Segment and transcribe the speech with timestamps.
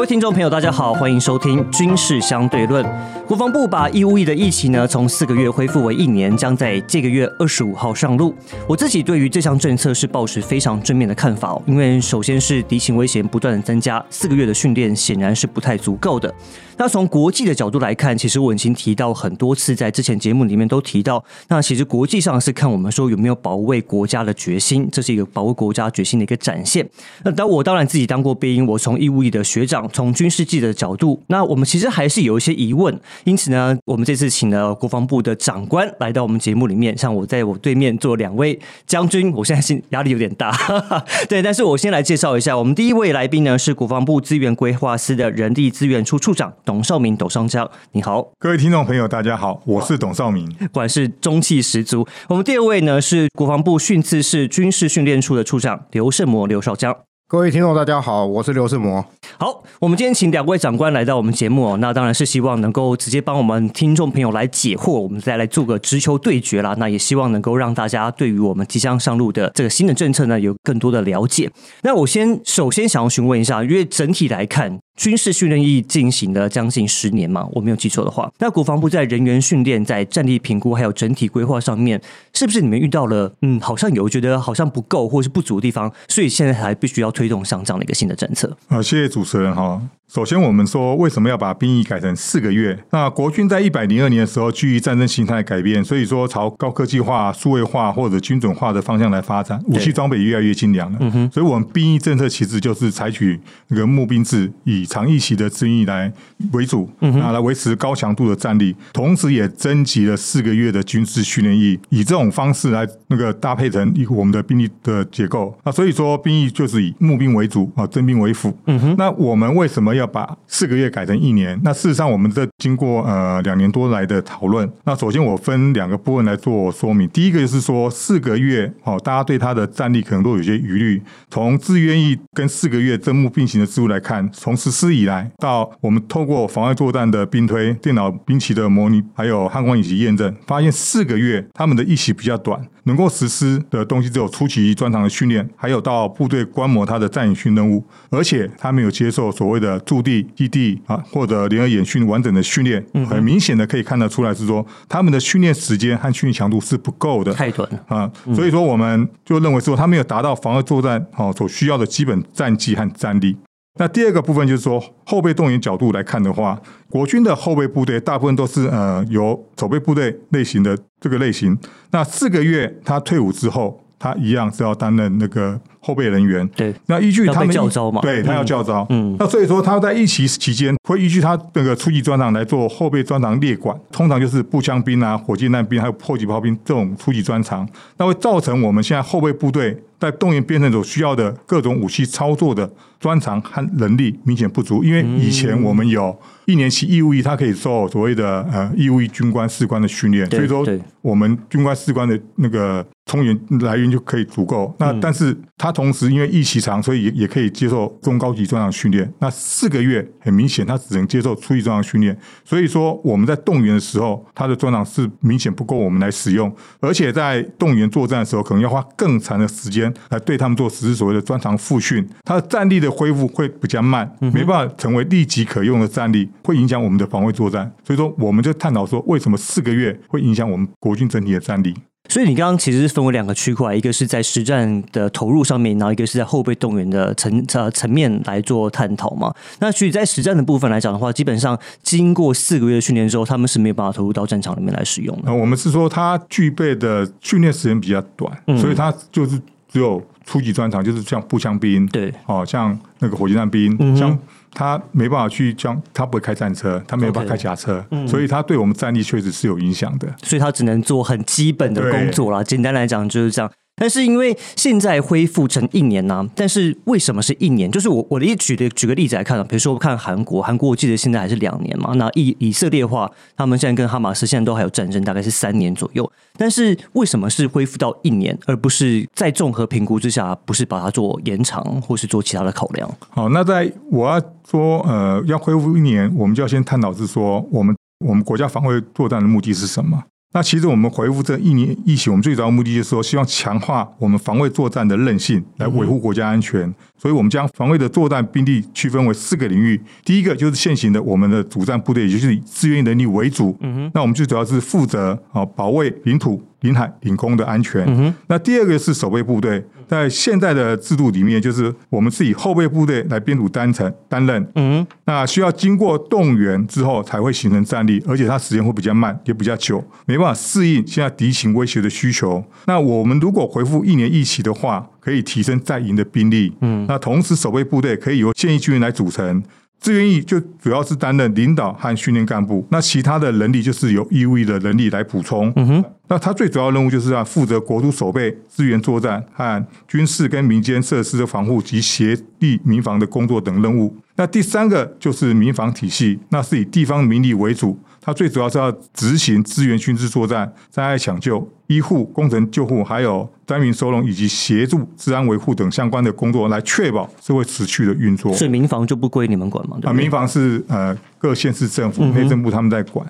[0.00, 2.82] 各位听众朋友，大家好，欢迎收听《军事相对论》。
[3.30, 8.34] 国防部把义务役的疫情呢，从四个月恢复为一年，将在这个月二十五号上路。
[8.66, 16.34] 我自己对于这项政策是抱持非常正面的看法哦，因为首先是敌情威胁不断的增加，四个月的训练显然是不太足够的。
[16.76, 26.88] 那从国际的角度来看，其实我已经提到很多次，在之前节目里面都提到，那其实国际上是看我们说有没有保卫国家的决心，这是一个保卫国家决心的一个展现。
[27.22, 32.98] 那当我当然自己当过兵，我从义务役的学长，从军事记者的角度，那我们其实还是有一些疑问。
[33.24, 40.50] 因此呢，我们这次请了国防部的长官来到我们节目里面，像我在我对面坐两位将军，我现在心压力有点大，
[41.28, 46.52] 对，但是我先来介绍一下，我们第一位来宾呢是国防部资源规划司的人力资源处处长。
[46.64, 52.06] 董少明，董上将，你好，各位听众朋友，大家好，我是董少明，果然是中气十足。
[52.28, 56.96] 我们第二位呢是国防部训次室军事训练处的处长刘胜模，刘少将。
[57.30, 59.06] 各位听众，大家好，我是刘世模。
[59.38, 66.74] 好，我们今天请两位长官来到我们节目哦，那当然是希望能够直接帮我们听众朋友来解惑，我们再来做个直球对决啦。
[66.78, 71.48] 那也希望能够让大家对于我们即将上路的这个新的政策呢有更多的了解。
[71.82, 74.80] 那我先首先想要询问一下，因为整体来看。
[75.00, 81.98] 军事训练役进行了将近十年嘛，我没有记错的话，那国防部在人员训练、在战力评估还有整体规划上面，
[82.34, 88.82] 是不是你们遇到了嗯，好像有觉得好像不够或是不足的地方，所以现在才必须要推动上这样的一个新的政策啊？
[88.82, 89.80] 谢谢主持人哈。
[90.12, 92.76] 首先，我们说为什么要把兵役改成四个月？
[92.90, 100.98] 那国军在一百零二年的时候，基于战争形态改变，所以说朝高科技化、数位化或者精准化的方向来发展，武器装备越来越精良了。
[101.00, 106.12] 嗯哼，所以我们兵役政策其实就是采取那个募兵制，以长役期的兵役来
[106.52, 115.58] 为主，嗯那来维持高强度的战力，同时也征集了四个月的军事训练役，以这种方式来那个搭配成一我们的兵力的结构。
[115.64, 118.54] 那所以说，兵役就是以募兵为主啊，征兵为辅。
[118.66, 120.10] 嗯哼，那我们为什么要？
[120.10, 127.08] 把四个月改成一年，那事实上我们这经过呃两年多来的讨论，那首先我分两个部分来做说明。
[127.10, 131.00] 第一个就是说四个月哦，大家对他的战力可能都有些疑虑。
[131.30, 142.60] 从自愿役跟四个月征募并行的制度来看，从实施以来到我们透过妨碍作战的兵推、电脑兵棋的模拟，还有汉光演习验证，发现四个月他们的一期比较短。
[142.84, 163.36] 能够实施的东西只有初级专长的训练，还有到部队观摩他的战役训任务，而且他没有接受所谓的驻地、基地啊或者联合演训完整的训练，很明显的可以看得出来是说他们的训练时间和训练强度是不够的，太短啊，所以说我们就认为说他没有达到防卫作战哦所需要的基本战绩和战力。
[163.78, 171.56] 那第二个部分就是说，后备动员角度来看的话，国军的后备部队大部分都是呃由守备部队类型的这个类型。
[171.92, 176.44] 那四个月他退伍之后，他一样是要担任那个后备人员。
[176.56, 178.84] 对，那依据他们教招嘛，对他要教招。
[178.90, 187.68] 嗯，那所以说他在一期期间会依据他那个初级专长来做后备专长列管，通常就是步枪兵啊、火箭弹兵还有迫击炮兵这种初级专长，
[187.98, 189.80] 那会造成我们现在后备部队。
[190.00, 200.66] 在动员编成所需要的各种武器操作的专长和能力明显不足，因为以前我们有一年期义务役，他可以受所谓的呃义务役军官士官的训练，所以说
[201.02, 204.72] 我们军官士官的那个充源来源就可以足够。
[204.78, 209.12] 那但是他同时因为役期长，所以也也可以接受中高级专长训练。
[209.18, 212.16] 那四个月很明显，他只能接受初级专长训练。
[212.44, 219.92] 所以说我们在动员的时候，他的专长是明显不够我们来使用，而且在动员作战的时候，可能要花更长的时间。
[220.10, 227.72] 来对他们做实施所谓的专长复训，他的战力的恢复会比较慢，没办法成为立即可用的战力，会影响我们的防卫作战。
[227.84, 231.74] 所以说，我们就探讨说，为什么四个月会影响我们国军整体的战力？
[232.10, 239.32] 所以你刚刚其实是分为两个区块，一个是在实战的投入上面，然后一个是在后备动员的层呃层面来做探讨嘛。
[239.60, 245.32] 那所以在实战的部分来讲的话，基本上经过四个月的训练之后，他们是没有办法投入到战场里面来使用的。
[245.32, 249.40] 我们是说，他具备的训练时间比较短，所以他就是。
[249.72, 254.18] 只有初级专长，就是像步枪兵，对，哦，像那个火箭弹兵，像
[254.52, 262.42] 他没办法去将，他不会开战车，他没有办法开甲车，所以他对我们战力确实是有影响的，所以他只能做很基本的工作啦。
[262.42, 263.50] 简单来讲就是这样。
[263.80, 267.70] 但是因为现在恢复成一年呢，但是为什么是一年？
[267.70, 271.94] 就是我我的一举的举个例子来看啊，比如说我看韩国，韩国我记得现在还是两年嘛。
[271.94, 276.12] 那以以色列话，他们现在跟哈马斯现在都还有战争，大概是三年左右。
[276.36, 282.90] 但是为什么是恢复到一年，而不是在综合评估之下，不是把它做延长，或是做其他的考量？
[283.08, 287.74] 好，那在我要说呃要恢复一年，我们就要先探讨是说我们
[288.04, 290.04] 我们国家防卫作战的目的是什么？
[290.32, 296.72] 那其实我们回复这一年疫情，我们最主要目的就是说，希望强化我们防卫作战的韧性，来维护国家安全。
[296.96, 299.80] 所以，我们将防卫的作战兵力区分为四个领域。
[300.04, 303.56] 第一个就是现行的我们的主战部队，也就是以志愿能力为主。
[303.60, 303.90] 嗯哼。
[303.92, 307.84] 那我们最主要是负责啊保卫领土、领海、领空的安全。
[307.86, 308.14] 嗯哼。
[308.26, 314.46] 那第二个是守备部队，在现在的制度里面，就是我们是以后备部队来编组单层担任。
[314.54, 314.86] 嗯。
[315.04, 322.42] 那需要经过动员之后才会形成战力，而且它时间会比较慢，也比较久，没办法适应现在敌情威胁的需求。
[322.66, 326.52] 那我们如果回复一年一期的话，可以提升在营的兵力。
[326.60, 326.86] 嗯。
[326.86, 329.42] 那同时，守备部队可以由现役军人来组成。
[329.80, 335.50] 志愿役就主要是担任领导和训练干部，那其他的能力就是由义务役的能力来补充。
[335.56, 343.96] 嗯哼，那它最主要任务就是要负责国土守备、支援作战和军事跟民间设施的防护及协力民防的工作等任务。
[344.16, 347.78] 那第三个就是民防体系，那是以地方民力为主。
[348.00, 358.32] 它最主要是要执行资源军事作战、灾害抢救、医护、工程救护，还有灾民收容以及协助治安维护等相关的工作，来确保社会持续的运作。
[358.32, 359.78] 所以民防就不归你们管吗？
[359.82, 363.06] 啊，民防是呃各县市政府、内政部他们在管，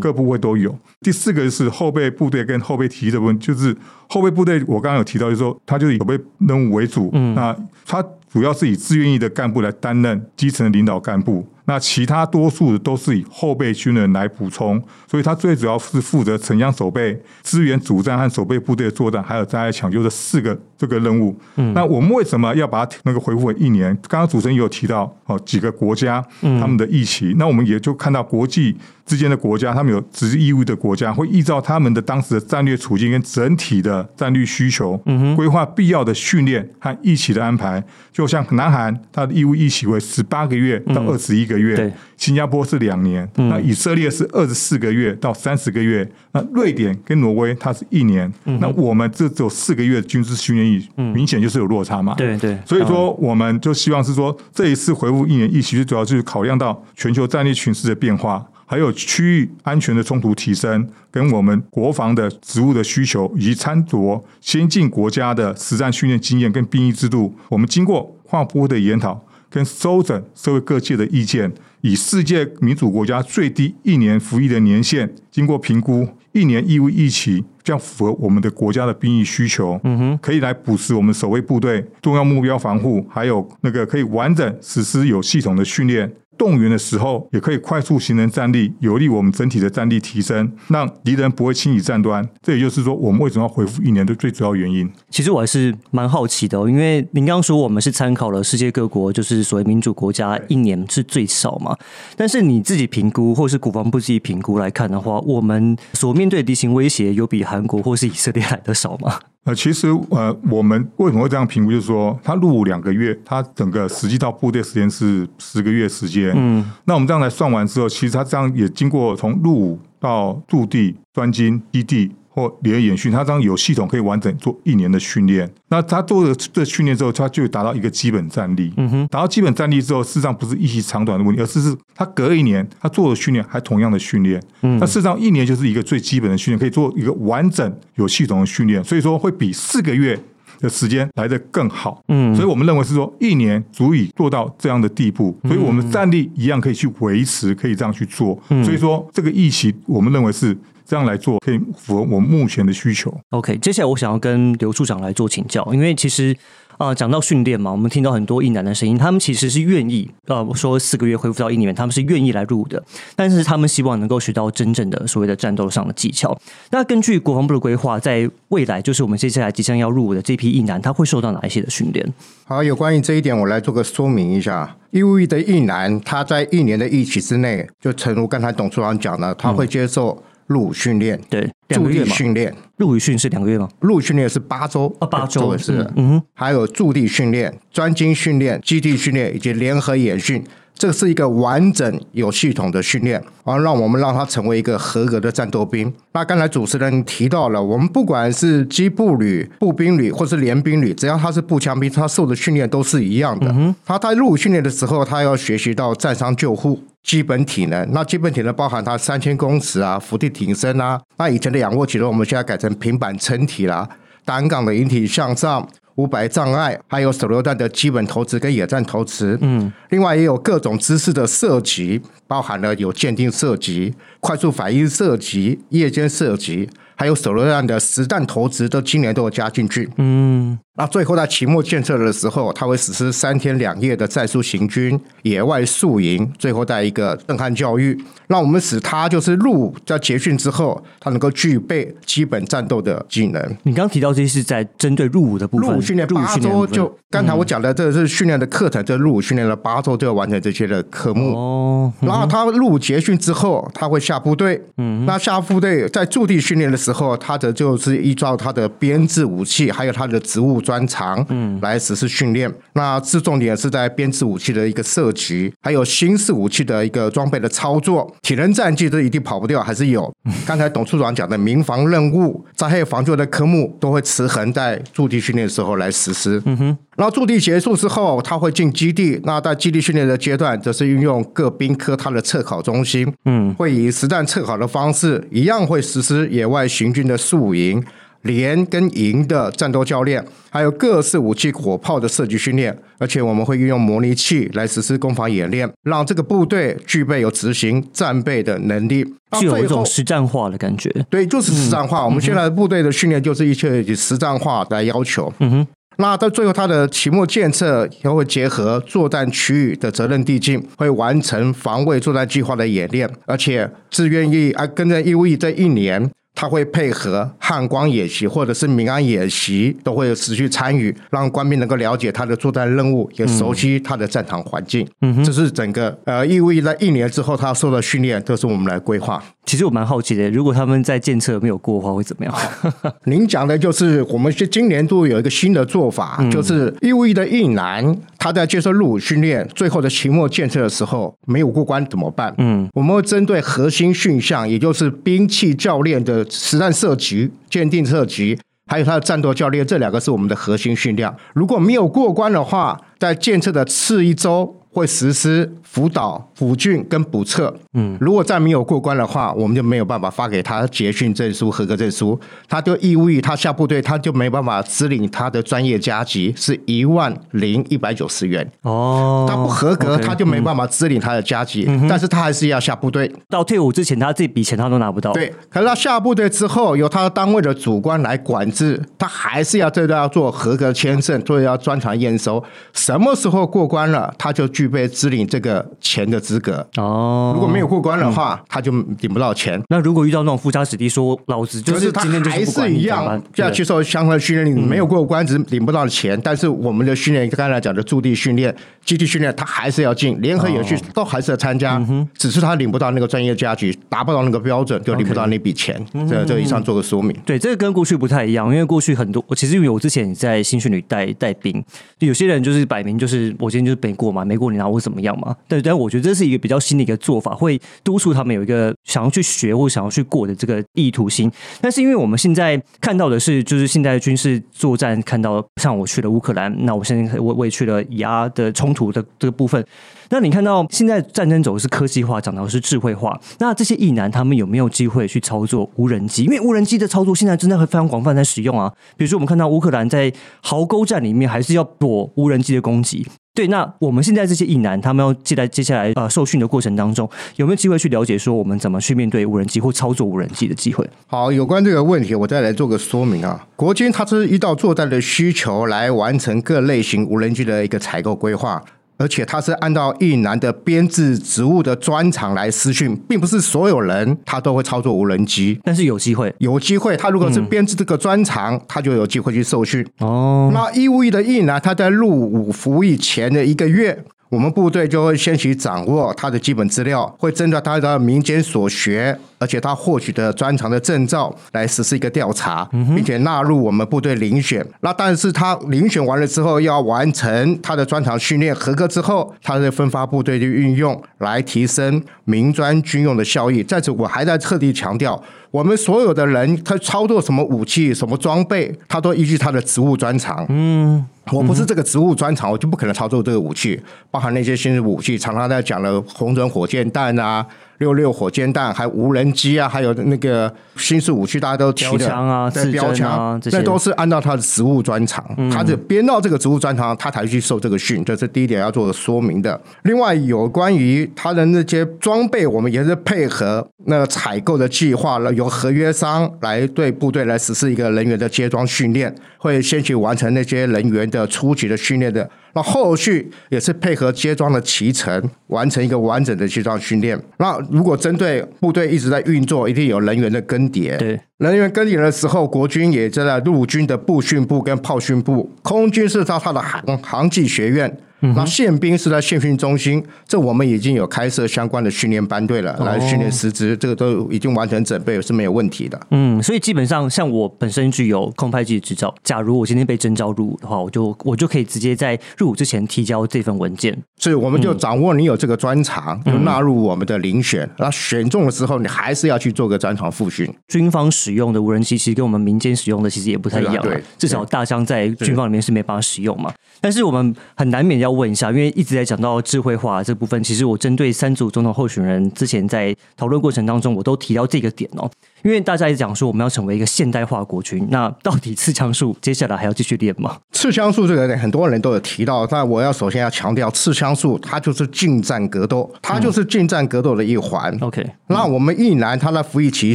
[0.00, 0.76] 各部会都有。
[1.00, 3.76] 第四个是后备部队跟后备体系的部分，就是
[4.08, 7.56] 后备部队，我刚刚有提到，就是说它就是以后备任务为主，那
[7.86, 11.46] 它主要是以自愿意的干部来担任基层的领导干部。
[11.66, 21.34] 那其他多数都是以后备军人来补充，所以他最主要是负责城乡守备、支援主战和守备部队的作战，还有灾害抢救的四个这个任务。
[21.56, 23.96] 嗯，那我们为什么要把它那个回复为一年？
[24.08, 37.82] 刚刚主持人也有提到哦，几个国家他们的疫情，那我们也就看到国际之间的国家，他们有执义务的国家会依照他们的当时的战略处境跟整体的战略需求，嗯规划必要的训练和疫情的安排。
[38.12, 41.54] 就像南韩，它的义务一期为十八个月到二十一个。
[41.54, 52.12] 个月，新加坡是两年，那以色列是二十四个月到三十个月，那瑞典跟挪威它是一年，那我们这只有四个月军事训练役，明显就是有落差嘛。
[52.16, 69.24] 对对，所以说我们就希望是说这一次回复一年一，其实主要就是考量到全球战略群势的变化，还有区域安全的冲突提升，跟我们国防的职务的需求，以及参酌先进国家的实战训练经验跟兵役制度，我们经过跨部的研讨。
[69.50, 71.52] 跟收整社会各界的意见，
[71.82, 86.12] 以世界民主国家最低一年服役的年限，经过评估，一年义务役期将符合我们的国家的兵役需求，嗯哼，可以来补实我们守卫部队重要目标防护，还有那个可以完整实施有系统的训练。
[86.36, 92.28] 动员的时候也可以快速形成战力，有利我们整体的战力提升，让敌人不会轻易战端。
[92.42, 94.90] 这也就是说，我们为什么要回复一年的最主要原因。
[95.10, 101.76] 其实我还是蛮好奇的，因为您刚刚说我们是参考了世界各国，就是所谓民主国家一年是最少嘛。
[102.16, 109.18] 但是你自己评估，或是国防部自己评估来看的话，我们所面对的敌情威胁有比韩国或是以色列来的少吗？
[109.44, 111.70] 呃，其实呃，我们为什么会这样评估？
[111.70, 116.32] 就是说，他入伍两个月，他整个实际到部队时间是十个月时间。
[116.34, 122.10] 嗯，那我们这样来算完之后，其实他这样也经过从入伍到驻地专精基地。
[122.34, 125.48] 或联合演训，他这样有系统可以完整做一年的训练。
[125.68, 128.72] 那他做了这训练之后，他就达到一个基本战力。
[128.76, 134.42] 嗯哼，达到基本战力之后，事实上不是一期长短的问题，而是是他隔一年他做的训练还同样的训练。
[134.62, 140.18] 嗯，那事实上一年就是一个最基本的训练，可以做一个完整有系统的训练，所以说会比四个月
[140.60, 142.02] 的时间来的更好。
[142.08, 148.38] 嗯，所以我们认为是说一年足以做到这样的地步，所以我们战力一样可以去维持，可以这样去做。
[148.48, 150.56] 所以说这个疫情，我们认为是。
[150.86, 153.10] 这样来做可以符合我们目前的需求。
[153.30, 156.36] OK，接下来我想要跟刘处长来做请教，因为其实
[156.78, 162.82] 啊，讲到训练嘛，我们听到很多一男的声音，他们其实是愿意呃说四个月恢复到一年，他们是愿意来入伍的，
[163.14, 166.36] 但是他们希望能够学到真正的所谓的战斗上的技巧。
[166.70, 172.06] 那根据国防部的规划，在未来就是我们接下来即将要入伍的这批一男，他会受到哪一些的训练？
[172.44, 174.76] 好，有关于这一点，我来做个说明一下。
[174.90, 180.22] 义务役的一男，他在一年的役期之内，就诚如刚才董处长讲的，他会接受。
[180.48, 183.68] 陆训练，对，驻地训练，陆训是两个月吗？
[183.80, 190.44] 陆训练是八周，啊，八周是，嗯，还有驻地训练、专精训练、基地训练以及联合演训，
[190.76, 195.92] 这是一个完整有系统的训练，然后让我们让他成为一个合格的战斗兵。
[196.12, 203.74] 那刚才主持人提到了，我们不管是机步旅、步兵旅或是联兵旅，只要他是步枪兵，他受的训练都是一样的。
[203.86, 206.80] 他在入伍训练的时候，他要学习到战伤救护。
[207.04, 210.98] 基本体能，那基本体能包含他三千公尺啊，伏地挺身啊。
[211.18, 213.86] 那以前的仰卧起坐，我们现在改成平板撑体啦。
[214.24, 219.38] 单杠的引体向上，五百障碍，还有手榴弹的基本投掷跟野战投掷。
[219.40, 226.68] 嗯，另外也有各种姿势的射击，包含了有鉴定射击、快速反应射击、夜间射击。
[226.96, 229.88] 还有手榴弹的实弹投掷，都今年都有加进去。
[229.96, 243.42] 嗯，那最后在期末建设的时候，他会实施三天两夜的战术行军、野外宿营，最后带一个震撼教育，让我们使他就是入伍在结训之后，他能够具备基本战斗的技能。
[243.64, 251.34] 你刚刚提到这些是在针对入伍的部分，入伍训练八周就刚才我讲的，这是训练的课程，这入伍训练了八周就要完成这些的科目。
[251.34, 254.62] 哦，然后他入伍结训之后，他会下部队。
[254.76, 256.78] 嗯，那下部队在驻地训练的。
[256.84, 262.52] 时候，他的就是依照他的编制武器，还有他的职务专长，嗯，来实施训练。
[262.74, 268.14] 那这重点是在编制武器的一个设计，还有新式武器的一个装备的操作。
[268.20, 270.12] 体能战绩都一定跑不掉，还是有。
[270.46, 276.42] 刚才董处长讲的民防任务、灾害防救的科目，都会持恒在驻地训练的时候来实施。
[276.44, 276.78] 嗯哼。
[276.96, 279.20] 然后驻地结束之后，他会进基地。
[279.24, 287.82] 那在基地训练的阶段，则是运用各兵科他的测考中心，嗯，会以实战测考的方式，一样会实施野外行军的宿营。
[288.22, 299.04] 连跟营的战斗教练，还有各式武器火炮的射击训练，而且我们会运用模拟器来实施攻防演练，让这个部队具备有执行战备的能力，
[299.38, 300.90] 具有一种实战化的感觉。
[301.10, 302.02] 对，就是实战化。
[302.02, 305.30] 我们现在部队的训练就是一切以实战化来要求。
[305.40, 305.66] 嗯哼。
[305.96, 316.10] 那到最后，他的期末建设也会结合作战区域的责任递进，会完成防卫作战计划的演练，而且自愿意啊跟着义务役这一年。
[316.44, 324.86] 他会配合汉光演习或者是民安演习，都会持续参与，让官兵能够了解他的作战任务，也熟悉他的战场环境。
[325.00, 329.22] 嗯，这是整个呃义务役在一年之后他受到训练，都是我们来规划。
[329.46, 332.34] 其实我蛮好奇的，如果他们在检测没有过的话，会怎么样？
[333.04, 342.34] 您讲的就是我们是今年度有一个新的做法，就是义务役的役男他在接受入伍训练，最后的期末检测的时候没有过关怎么办？
[342.38, 351.10] 嗯，我们会针对核心训项，也就是兵器教练的实战射击、鉴定射击，还有他的战斗教练，这两个是我们的核心训练。
[351.32, 354.60] 如果没有过关的话，在检测的次一周。
[354.74, 357.54] 会实施辅导、辅训跟补测。
[357.74, 362.18] 嗯，如果再没有过关的话，我们就没有办法发给他结训证书、合格证书。
[362.48, 368.50] 他就义务役，他下部队，他就没办法支领他的专业加级，是一万零一百九十元。
[368.62, 371.64] 哦，他不合格，他就没办法支领他的加级。
[371.88, 373.10] 但是他还是要下部队。
[373.28, 375.12] 到退伍之前，他这笔钱他都拿不到。
[375.12, 382.42] 对，可是他下部队之后，由他的单位的主官来管制，他还是要这都要做合格签证，所以要专场验收。
[382.72, 387.32] 什么时候过关了，他就具备支领这个钱的资格哦。
[387.34, 389.62] 如果没有过关的话，他就领不到钱。
[389.68, 396.18] 那如果遇到那种富家子弟说老子就是今天还是一样要接受相关的训练，没有过关只领不到钱。
[396.24, 398.54] 但是我们的训练刚才讲的驻地训练、
[398.86, 401.78] 基地训练，他还是要进联合演训，都还是要参加。
[402.14, 405.78] 只是他领不到那个专业家具，达不到那个标准，就领不到那笔钱。
[406.08, 407.14] 这这以上做个说明。
[407.26, 411.62] 对，这个跟过去不太一样，因为过去很多，其实因为我之前在新训里带带兵，
[411.98, 415.34] 有些人就是摆明就是我今天就是没过嘛，没过你拿我怎么样嘛？
[415.48, 421.30] 对，但我觉得这是一个比较新的一个做法，会督促他们有一个想要去学或想要去过的这个意图心。
[421.60, 429.64] 但是因为我们现在看到的是，就是现在军事作战，看到像我去了乌克兰，那我现在我我也去了以阿的冲突的这个部分。
[430.10, 433.18] 那你看到现在战争走的是科技化，讲的是智慧化。
[433.38, 436.24] 那这些役男他们有没有机会去操作无人机？
[436.24, 438.72] 因为无人机的操作现在真的会非常广泛在使用啊。
[438.96, 443.06] 比如说我们看到乌克兰在壕沟战里面，还是要躲无人机的攻击。
[443.36, 450.88] 对，那我们现在这些意男，他们要接在接下来呃受训的过程当中，有没有机会去了解说我们怎么去面对无人机或操作无人机的机会？
[451.08, 453.44] 好，有关这个问题，我再来做个说明啊。
[453.56, 458.62] 国军它是依照作战的需求来完成各类型无人机的一个采购规划。
[458.96, 466.96] 而且他是按照一男的编制职务的专长来私训，并不是所有人他都会操作无人机，但是有机会，有机会。
[466.96, 469.86] 他如果是编制这个专长，他就有机会去受训。
[469.98, 474.04] 哦，那义务役的役男，他在入伍服役前的一个月。
[474.30, 484.66] 我们部队就会先去掌握他的基本资料，会针对他的民间所学，而且他获取的专长的证照来实施一个调查，并且纳入我们部队遴选。
[484.80, 493.62] 那但是他遴选完了之后，要完成他的专长训练合格之后，他的分发部队去运用，来提升民专军用的效益。
[493.62, 500.46] 在此，我还在特地强调，我们所有的人他操作什么武器、什么装备，他都依据他的职务专长。
[500.48, 501.04] 嗯。
[501.32, 507.44] 我不是这个职务专长，我就不可能操作这个武器，包含那些新式武器，常常在讲的红准火箭弹啊，
[507.78, 519.60] 六六火箭弹，还有无人机啊，还有那个新式武器，大家都提的标枪啊刺对标枪啊这都是按照他的职务专长，他是编到这个职务专长，他才去受这个训，这是第一点要做的说明的。
[519.82, 532.28] 另外，有关于他的那些装备，我们也是配合那个采购的计划了，由合约商来对部队来实施一个人员的接装训练，会先去完成那些人员的初级的训练的。
[532.54, 537.20] 那后续也是配合接装的骑乘，完成一个完整的接装训练。
[537.38, 540.96] 那如果针对部队一直在运作，一定有人员的更迭。
[540.96, 547.98] 对，人员更迭的时候，国军也在陆军的步训部跟炮训部，空军是到他的航航技学院。
[548.34, 556.00] 那宪兵是在宪训中心，这我们已经有开设相关的训练班队了，来训练师资，这个都已经完成准备，是没有问题的。
[556.10, 563.96] 嗯，所以基本上像我本身具有空拍机的执照，假如我今天被征召入伍的话，我就我就可以直接在入伍之前提交这份文件。
[564.16, 567.68] 所以我们就掌握你有这个专长，就纳入我们的遴选。
[567.76, 570.50] 然后选中的时候，你还是要去做个专长复训。
[570.68, 573.84] 军方使用的无人机其实跟我们民间使用的其实也不太一样、
[574.16, 576.52] 至少大疆在军方里面是没办法使用嘛。
[576.80, 585.10] 但是我们很难免要问一下，因为一直在讲到智慧化这部分，其实我针对三组总统候选人之前在讨论过程当中，我都提到这个点哦。
[585.42, 590.38] 因为大家也讲说我们要成为一个现代化国军，那到底刺枪术接下来还要继续练吗？
[590.52, 597.76] 刺枪术这个点很多人都有提到，但我要首先要强调，刺枪术它就是近战格斗，它就是近战格斗的一环。
[597.80, 599.94] OK，那我们一男他在服役期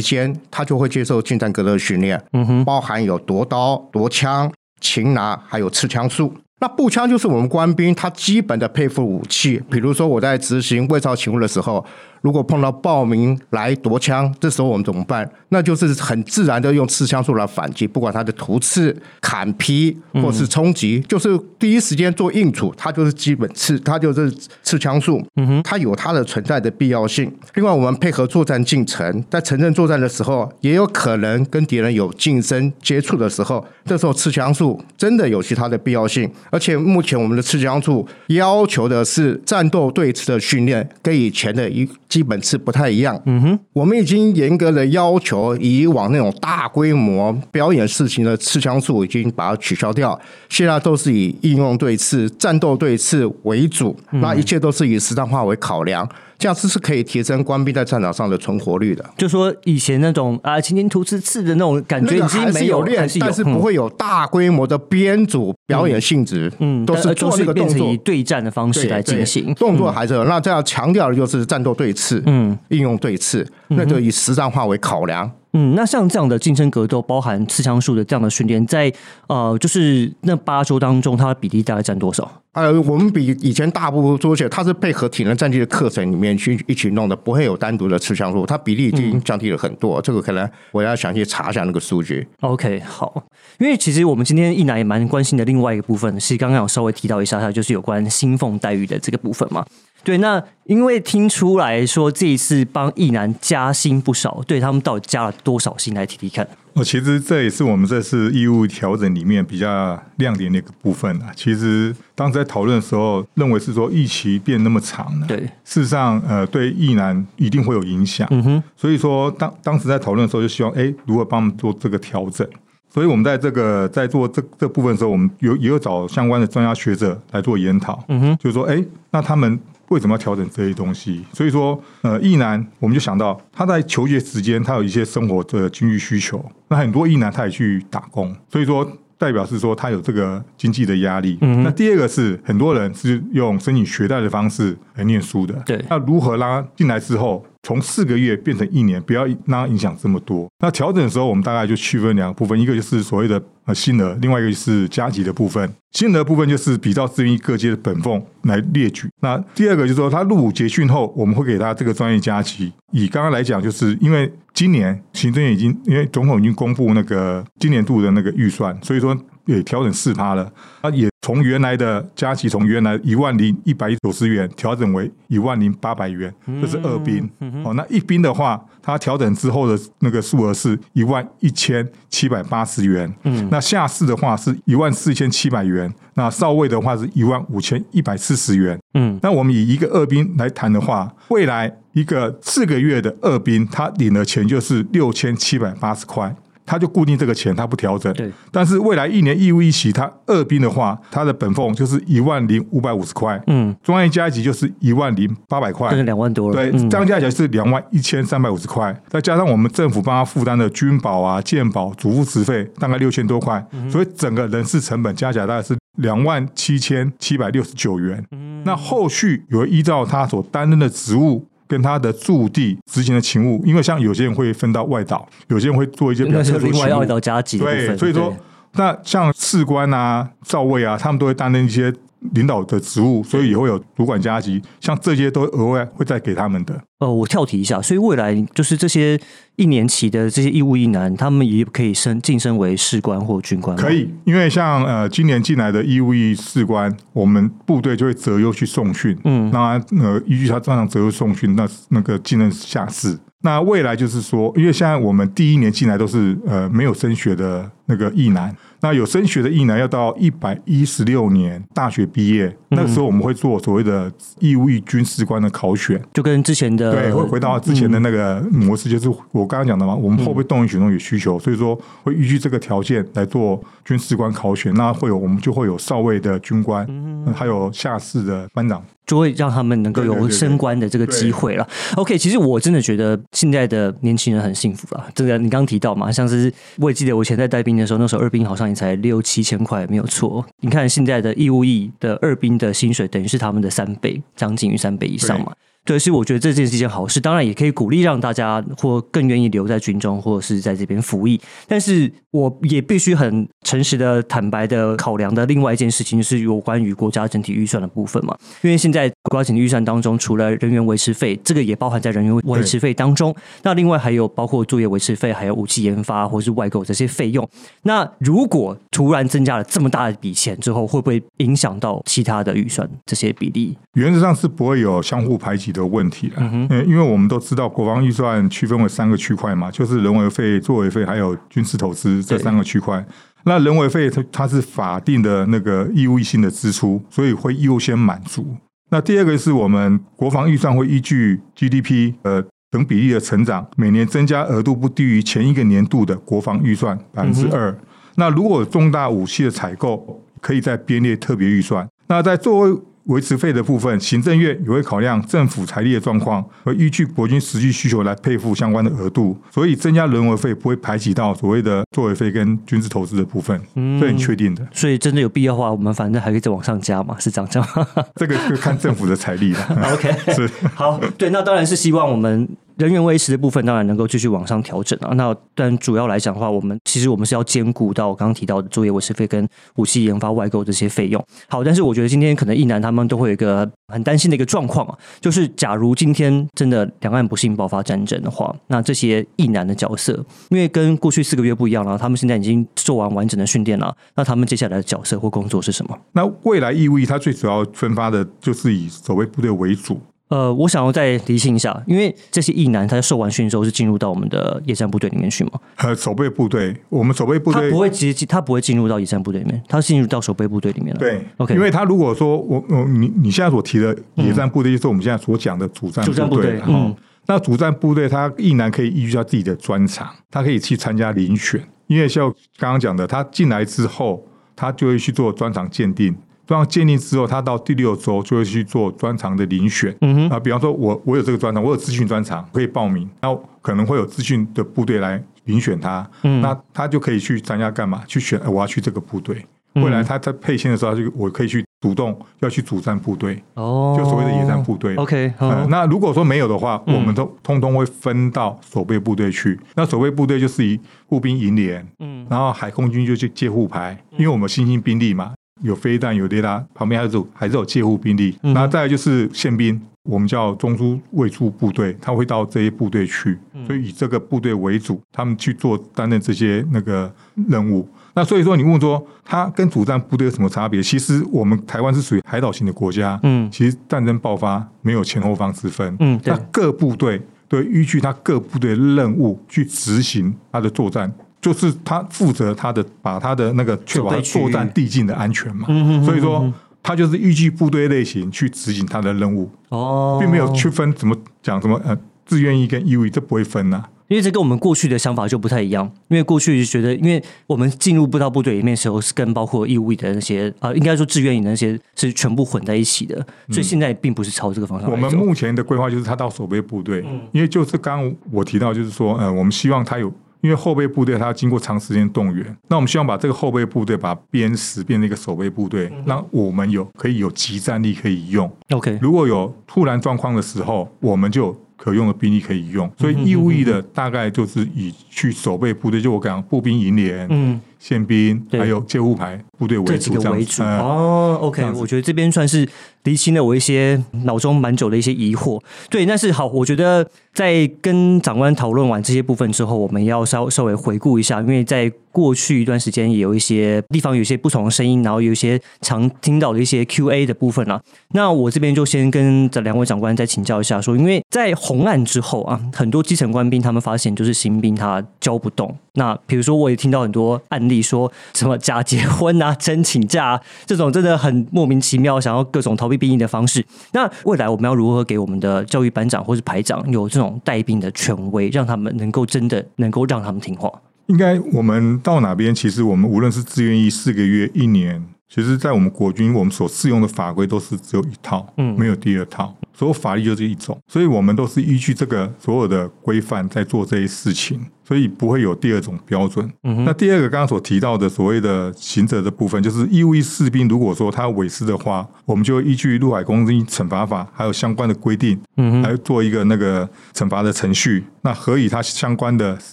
[0.00, 6.32] 间，他就会接受近战格斗的训练，嗯哼，包含有夺刀、夺枪、擒拿，还有刺枪术。
[6.60, 11.84] 那步枪就是我们官兵他基本的配副武器，比如说我在执行卫哨勤务的时候，
[12.20, 15.28] 如果碰到暴民来夺枪，这时候我们怎么办？
[15.48, 24.30] 那就是很自然的用刺枪术来反击，不管他的突刺、砍劈或是冲击，就是第一时间做应处，它就是基本刺，它就是
[24.62, 27.32] 刺枪术，嗯哼，它有它的存在的必要性。
[27.54, 36.30] 另外，我们配合作战进程，在城镇作战的时候，也有可能跟敌人有近身接触的时候，这时候刺枪术真的有其他的必要性。
[36.50, 43.20] 而且目前我们的刺枪术要求的是战斗对刺的训练，跟以前的一基本是不太一样。
[43.26, 56.08] 嗯哼，我们已经严格的要求以往那种大规模表演事情的刺枪术已经把它取消掉，现在都是以应用对刺、战斗对刺为主，那一切都是以实战化为考量。
[56.40, 59.04] 这样子是可以提升官兵在战场上的存活率的。
[59.16, 67.96] 就说以前那种啊擎天突刺刺的那种感觉已经没有，是练但是不会有大规模的编组表演性质，嗯，都是做一个动作以。
[67.98, 69.54] 对战的方式来进行。
[69.56, 75.30] 动作还是有，那这样强调的就是战斗对刺，嗯，应用对刺，那就以实战化为考量。
[75.52, 78.90] 嗯，那像这样的近身格斗，包含刺枪术的这样的训练，在
[79.26, 82.39] 呃，就是那八周当中，它的比例大概占多少？
[82.52, 90.02] 呃，我们比以前大部分做起来，它是配合体能战绩的课程里面去一起弄的，不会有单独的吃香素，它比例已经降低了很多。
[90.02, 92.26] 这个可能我要详细查一下那个数据。
[92.40, 93.24] OK，好，
[93.58, 99.64] 因为其实我们今天一来也蛮关心的另外一个部分，是刚刚有稍微提到一下，它就是有关薪俸待遇的这个部分嘛。
[100.02, 105.94] 对，那因为听出来说这一次帮一男加薪不少，对他们到底加了多少薪？
[105.94, 106.46] 来提提看。
[106.74, 111.32] 哦，其实这也是我们这次义务调整里面比较亮点的一个部分啊。
[111.34, 118.26] 其实当时在讨论的时候，认为是说疫期变那么长了，对，事实上呃对役男一定会有影响。
[118.30, 122.48] 嗯哼，所以说当当时在讨论的时候，就希望哎如何帮我们做这个调整。
[122.92, 128.02] 所以我们在这个在做这这部分的时候，我们有也有找相关的专家学者来做研讨。
[128.08, 129.58] 嗯哼，就是说，哎，那他们
[129.90, 131.24] 为什么要调整这些东西？
[131.32, 136.44] 所以说，呃，意男我们就想到他在求学时间，他有一些生活的经济需求。
[136.68, 141.36] 那很多意男他也去打工，所以说代表是说他有这个经济的压力。
[141.40, 145.54] 嗯那第二个是很多人是用申请学贷的方式来念书的。
[145.66, 147.44] 对那如何让他进来之后？
[147.62, 150.48] 从四个月变成一年，不要让它影响这么多。
[150.60, 155.70] 那调整的时候，我们大概就区分两个部分，一个就是所谓的呃薪额，另外一个就是加级的部分。
[155.92, 159.08] 薪额部分就是比照自愿各阶的本俸来列举。
[159.20, 162.72] 那第二个就是说，他入伍结训后，我们会给他这个专业加级。
[162.92, 170.50] 以刚刚来讲，就是因为今年行政院已经，因为总统已经公布那个今年度的那个预算，所以说也调整四趴了。
[170.82, 177.28] 那也从原来的加起，从原来一万零一百九十元调整为一万零八百元，这是二兵。
[177.62, 183.12] 哦，那一兵的话，它调整之后的那个数额是一万一千七百八十元。
[183.24, 188.78] 嗯，那下士的话是一万四千七百元，那少尉的话是一万五千一百四十元。
[188.94, 196.34] 嗯，那我们以一个二兵来谈的话，未来一个四个月的二兵，他领的钱就是六千七百八十块。
[196.70, 198.12] 他就固定这个钱，他不调整。
[198.12, 206.54] 对，但是未来一年义务一期，他二兵的话，他的本俸就是一万零五百五十块，嗯，中央加一级就是一万零八百块变，成两万多了。
[206.54, 218.24] 对，嗯这样加起来是两万一千三百五十块，再加上我们政府帮他负担的军保啊、健保、主副职费，大概六千多块，嗯所以整个人事成本加起来大概是两万七千七百六十九元。
[218.30, 221.49] 嗯那后续有依照他所担任的职务。
[221.70, 226.98] 跟他的驻地执行的勤务，因为像有些人会分到外岛，有些人会做一些比较特殊的勤务。
[226.98, 228.34] 外岛加级对，所以说，
[228.72, 231.94] 那像士官啊、少尉啊，他们都会担任一些
[232.34, 236.78] 领导的职务，所以也会有主管加级，像这些都额外会再给他们的。
[236.98, 239.18] 呃，我跳题一下，所以未来就是这些
[239.56, 243.74] 一年期的这些义务役男，他们也可以升晋升为士官或军官。
[243.76, 253.18] 可以，因为像呃今年进来的义务役士官，我们部队就会择优去送训，嗯那他呃依据他这样择优送训，那那个进任下士。
[253.42, 277.32] 那未来就是说，因为现在我们第一年进来都是呃没有升学的那个役男，那有升学的役男要到一百一十六年大学毕业，那个时候我们会做所谓的义务役军士官的考选，就跟之前的对，会回到之前的那个模式，就是我刚刚讲的嘛，我们后备动员群众有需求，所以说会依据这个条件来做军士官考选，那会有我们就会有少尉的军官，嗯。
[277.34, 278.82] 还有下士的班长。
[279.10, 281.68] 就会让他们能够有升官的这个机会了。
[281.96, 285.04] OK，其实我真的觉得现在的年轻人很幸福了。
[285.16, 290.46] 这个你刚刚提到嘛，像是我也记得我以前在带兵的时候，那时候二兵好像也才六七千块，没有错。
[290.60, 295.52] 你看现在的义务役的二兵的薪水，等于是他们的三倍，将近于三倍以上嘛。
[295.84, 301.40] 对，所以我觉得这件是一件好事，当然也可以鼓励让大家或更愿意留在军中，或者是在这边服役。
[301.66, 308.36] 但是我也必须很诚实的、坦白的考量的另外一件事情，就是有关于国家整体预算的部分嘛。
[308.62, 313.34] 因为现在国家整体预算当中，除了人员维持费，这个也包含在人员维持费当中。
[313.62, 317.48] 那另外还有包括作业维持费，还有武器研发或是外购这些费用。
[317.82, 323.76] 那如果突然增加了这么大的笔钱之后，会不会影响到其他的预算这些比例？
[323.94, 333.04] 原则上是不会有相互排挤的问题了，嗯嗯，因为我们都知道国防预算区分为三个区块嘛，就是人为费、作为费还有军事投资这三个区块。
[333.44, 338.54] 那人为费它它是法定的那个义务性的支出，所以会优先满足。
[338.90, 347.74] 那第二个是我们国防预算会依据 GDP 呃等比例的成长，每年增加额度不低于前一个年度的国防预算百分之二。
[348.16, 351.88] 那如果重大武器的采购，可以在编列特别预算。
[352.08, 352.80] 那在作为
[353.10, 363.60] 维持费的部分，行政院也会考量政府财力的状况，而依据国军实际需求来配付相关的额度，所以增加人为费不会排挤到所谓的作为费跟军事投资的部分，
[364.00, 364.66] 这很确定的。
[364.72, 369.92] 所以真的有必要的话，我们反正还可以再往上加嘛，是这样讲吗 这个就看政府的财力了。
[369.92, 372.48] ？OK， 是好，对，那当然是希望我们
[372.80, 375.12] 人员维持的部分，当然能够继续往上调整啊。
[375.14, 381.22] 那但主要来讲的话，我们其实我们是要兼顾到我刚刚提到的作业维持费跟武器研发外购这些费用。
[381.48, 395.98] 好，但是我觉得今天可能一男他们都会有一个很担心的一个状况啊，就是假如今天真的两岸不幸爆发战争的话，那这些一男的角色，因为跟过去四个月不一样了，他们现在已经做完完整的训练了，那他们接下来的角色或工作是什么？
[396.12, 411.00] 那未来义务役它最主要分发的就是以守卫部队为主，呃，我想要再提醒一下，因为这些役男他在受完训之后是进入到我们的野战部队里面去嘛，呃，守备部队，我们守备部队他队不会直接进，他不会进入到野战部队里面，他进入到守备部队里面了。
[411.00, 426.16] 对，OK，因为他如果说我我你你现在所提的野战部队，就是我们现在所讲的主战主战部队队，嗯哦，那主战部队他役男可以依据他自己的专长，他可以去参加遴选，因为像刚刚讲的，他进来之后，他就会去做专长鉴定。
[426.50, 429.96] 专长建立之后，他到第六周就会去做专长的遴选。
[430.00, 438.02] 嗯哼啊，比方说我我有这个专长，我有资讯专长，可以报名，然后可能会有资讯的部队来遴选他，嗯那他就可以去参加干嘛？
[438.04, 439.36] 去选，呃我要去这个部队。
[439.76, 444.96] 嗯未来他在配线的时候，他就我可以去主动要去主战部队，哦，就所谓的野战部队。
[444.96, 445.32] OK，
[445.68, 449.56] 那如果说没有的话，嗯我们都通通会分到守备部队去。
[449.76, 458.36] 那守备部队就是以步兵营连，嗯然后海空军就去借护排，因为我们新兴兵力嘛，有飞弹有雷达，旁边还是有还是有借护兵力。
[458.42, 467.12] 嗯那再来就是宪兵，我们叫中枢卫戍部队，他会到这些部队去，嗯所以以这个部队为主，他们去做担任这些那个
[467.48, 467.88] 任务。
[468.14, 470.82] 那所以说，你问说它跟主战部队有什么差别？
[470.82, 485.66] 其实我们台湾是属于海岛型的国家，嗯其实战争爆发没有前后方之分，嗯那各部队对依据他各部队任务去执行他的作战，就是他负责他的把他的那个确保作战地境的安全嘛。
[486.04, 495.90] 所以说，他就是依据部队类型去执行他的任务，哦，并没有区分怎么讲什么呃自愿意跟义务役，这不会分呐、因为这跟我们过去的想法就不太一样。
[496.08, 503.16] 因为过去觉得，因为我们进入不到部队里面的时候，是跟包括义务役的那些啊、应该说志愿役的那些是全部混在一起的，
[503.48, 504.90] 所以现在并不是朝这个方向。
[504.90, 510.12] 我们目前的规划就是他到守备部队，因为就是刚刚我提到，就是说，呃，我们希望他有。
[510.40, 518.50] 因为后备部队它要经过长时间动员，那我们希望把这个后备部队把它编实变成一个守备部队，让我们有可以有集战力可以用。
[518.70, 522.90] OK，如果有突然状况的时候，我们就有可用的兵力可以用。
[522.96, 530.22] 所以义务役的大概就是以去守备部队，就我讲步兵营连、嗯，宪兵对还有戒护牌部队这为主，为主。
[530.22, 530.62] 这样子。
[530.62, 532.68] 呃哦，OK，我觉得这边算是
[533.04, 535.58] 厘清了我一些脑中蛮久的一些疑惑。
[535.88, 547.80] 对，但是好，我觉得在跟长官讨论完这些部分之后，我们要稍稍微回顾一下，因为在过去一段时间也有一些地方有一些不同的声音，然后有一些常听到的一些 Q&A 的部分啊。
[548.12, 555.74] 那我这边就先跟这两位长官再请教一下说因为在红案之后啊，很多基层官兵他们发现就是新兵他教不动。
[555.94, 563.64] 那比如说我也听到很多案例说什么假结婚啊、真请假、啊、这种真的很莫名其妙，想要各种逃避兵役的方式。
[563.92, 570.70] 那未来我们要如何给我们的教育班长或是排长有这种带兵的权威，让他们能够真的能够让他们听话？
[571.06, 586.46] 应该我们到哪边，其实我们无论是自愿役四个月、一年，其实，在我们国军，我们所适用的法规都是只有一套，嗯没有第二套，所有法律就是一种，所以我们都是依据这个所有的规范在做这些事情，所以不会有第二种标准。
[586.64, 599.58] 嗯那第二个刚刚所提到的所谓的刑责的部分，就是义务役士兵如果说他违失的话，我们就会依据陆海空军惩罚法还有相关的规定，嗯来做一个那个惩罚的程序，那何以他相关的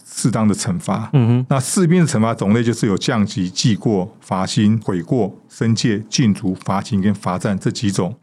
[0.06, 1.10] 适当的惩罚。
[1.12, 8.16] 嗯哼，那士兵的惩罚种类就是有降级、记过、罚薪、悔过、申诫、禁足、罚勤跟罚站这几种。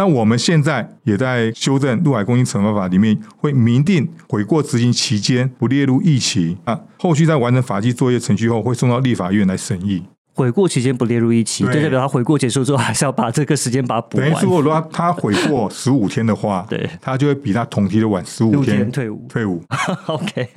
[0.00, 6.80] 那我们现在也在修正陆海空军惩罚法里面，会明定悔过执行期间不列入疫情啊。
[6.98, 10.04] 后续在完成法纪作业程序后，会送到立法院来审议。
[10.40, 16.88] 悔过期间不列入一期，就代表他悔过结束之后，还是要把这个时间把它补等于如果他他悔过 十五天的话，对。
[17.00, 19.26] 他就会比他同期的晚十五天天退伍。
[19.28, 19.62] 退伍。
[20.06, 20.48] OK，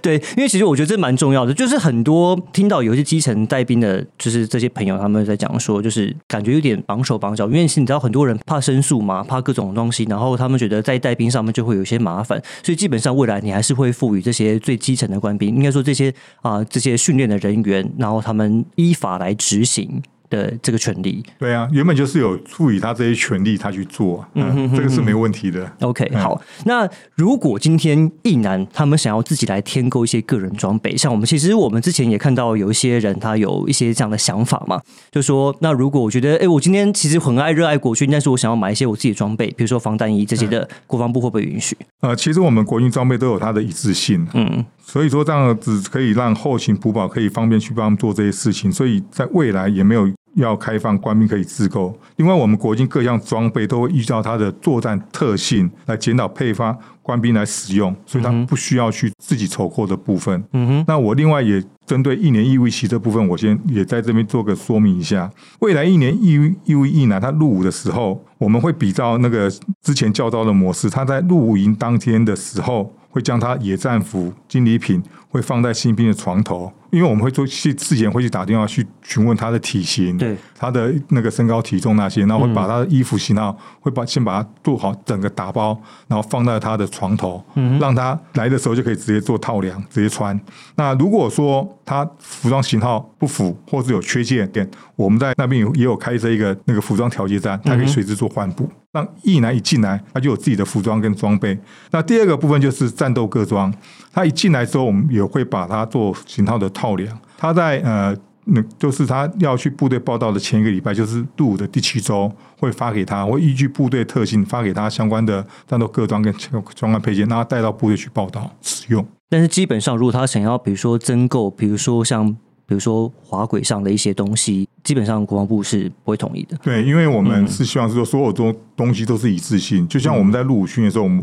[0.00, 21.24] 对，因为其实我觉得这蛮重要的，就是很多听到有一些基层带兵的，就是这些朋友他们在讲说，就是感觉有点绑手绑脚，因为是你知道很多人怕申诉嘛，怕各种东西，然后他们觉得在带兵上面就会有一些麻烦，所以基本上未来你还是会赋予这些最基层的官兵，应该说这些啊、这些训练的人员，然后他们依法来执行的这个权利。
[21.38, 25.70] 对啊，原本就是有赋予他这些权利，他去做，嗯，这个是没问题的。
[25.80, 26.40] OK，嗯好。
[26.64, 41.74] 那如果今天一男他们想要自己来添购一些个人装备，像我们其实我们之前也看到有一些人他有一些这样的想法嘛，就说那如果我觉得，哎，我今天其实很爱热爱国军，但是我想要买一些我自己的装备，比如说防弹衣这些的，国防部会不会允许？
[42.00, 51.94] 呃，其实我们国军装备都有它的一致性，嗯，所以说这样子可以让后勤补保可以方便去帮他们做这些事情，所以在未来也没有要开放官兵可以自购。
[52.16, 60.42] 另外，我们国军各项装备都会依照它的作战特性来检讨配发官兵来使用，所以它不需要去自己筹购的部分。
[60.54, 65.30] 嗯哼，那我另外也针对一年义务役期这部分，我先也在这边做个说明一下。
[65.58, 87.44] 未来一年义务义务役男他入伍的时候，我们会比照那个之前教招的模式，他在入伍营当天的时候，会将他野战服、金礼品会放在新兵的床头，因为我们会做去之前会去打电话去询问他的体型，对，他的那个身高体重那些，然后会把他的衣服型号会把先把它做好整个打包，然后放在他的床头，
[87.80, 90.38] 让他来的时候就可以直接做套量，直接穿。
[90.76, 98.68] 那如果说他服装型号不符或是有缺陷点，我们在那边有也有开设一个那个服装调节站，他可以随时做换补。
[98.90, 101.56] 让一男一进来，他就有自己的服装跟装备。
[101.90, 103.72] 那第二个部分就是战斗各装，
[104.10, 107.18] 他一进来之后，我们也会把它做型号的套量。
[107.36, 108.16] 他在呃。
[108.50, 116.32] 那就是他要去部队报道的前一个礼拜，就是入伍的第七周，会发给他，会依据部队特性发给他相关的战斗各端跟
[116.74, 119.06] 装备配件，让他带到部队去报道使用。
[119.28, 122.26] 但是基本上如果他想要比如说增购，比如说像
[122.64, 126.56] 比如说滑轨上的一些东西，基本上国防部是不会同意的。
[126.62, 131.22] 对，因为我们是希望是说所有东东西都是一致性，就像我们在入伍训练的时候，我们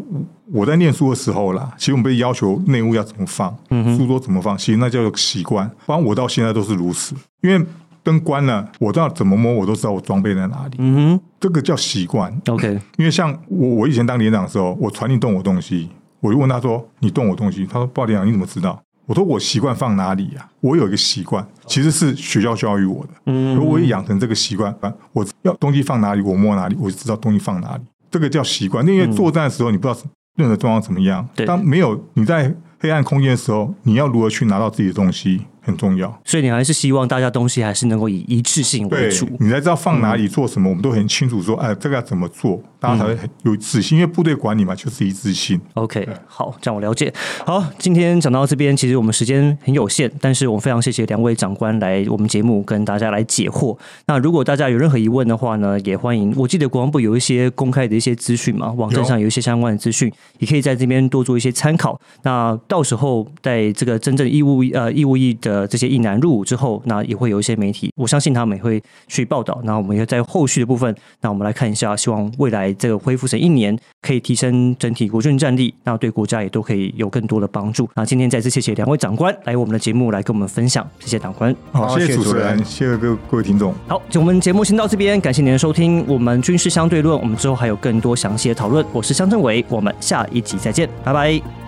[0.53, 3.57] 我在念书的时候啦，其实我们被要求内务要怎么放，
[3.97, 5.67] 书桌怎么放，其实那叫做习惯。
[5.83, 7.65] 反正我到现在都是如此，因为
[8.03, 12.31] 灯关了，我知道怎么摸，我都知道我装备在哪里，嗯哼这个叫习惯。
[12.47, 23.09] ，OK，因为像我，我以前当连长的时候，我传令动我东西，我就问他说：“你动我东西？”他说：“报连长，你怎么知道？”我说：“我习惯放哪里呀、我有一个习惯，其实是学校教育我的。
[23.27, 27.83] 嗯如果我也养成这个习惯，啊我要东西放哪里，我摸哪里，我就知道东西放哪里。
[28.09, 28.85] 这个叫习惯。
[28.87, 29.99] 因为作战的时候，你不知道
[30.37, 31.27] 任何状况怎么样。
[31.35, 36.21] 对当没有你在黑暗空间的时候，你要如何去拿到自己的东西很重要。
[36.25, 39.27] 所以你还是希望大家东西还是能够以一致性为主。
[39.39, 43.97] 你才知道放哪里做什么，我们都很清楚说，哎，这个要怎么做，大家才会很有自信。
[43.97, 45.59] 因为部队管理嘛，就是一致性。
[45.73, 47.11] OK，好，这样我了解。
[47.45, 53.77] 好，今天讲到这边，其实我们时间很有限，但是我们非常谢谢两位长官来我们节目跟大家来解惑。
[54.07, 56.33] 那如果大家有任何疑问的话呢，也欢迎。
[56.37, 61.99] 我记得国防部有一些公开的一些资讯嘛，网站上有一些相关的资讯，也可以在这边多做一些参考。
[62.23, 69.59] 那到时候在这个真正义务呃义务役的这些役男入伍之后，那也会有一些媒体，我相信他们也会去报道。
[69.63, 77.89] 那我们也在后续的部分，那我们来看一下，希望未来这个恢复成一年，可以提升整体国军战力，那对国家也都可以有更多的帮助。
[77.95, 81.55] 那今天再次谢谢两位长官来我们的节目来跟我们分享，谢谢长官。
[81.71, 83.73] 好，好谢谢主持人，谢谢各各位听众。
[83.87, 86.05] 好，就我们节目先到这边，感谢您的收听。
[86.07, 88.85] 我们军事相对论，我们之后还有更多详细的讨论。
[88.91, 91.64] 我是香政伟，我们下一集再见，拜拜。